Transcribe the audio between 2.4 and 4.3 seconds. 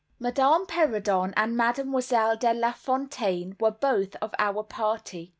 Lafontaine were both